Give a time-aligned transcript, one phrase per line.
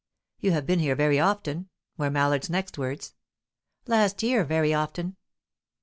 [0.39, 3.13] "You have been here very often?" were Mallard's next words.
[3.85, 5.15] "Last year very often."